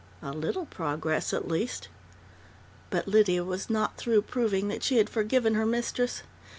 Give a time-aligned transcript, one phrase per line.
[0.27, 1.87] _A little progress, at least!
[2.89, 6.23] But Lydia was not through proving that she had forgiven her mistress.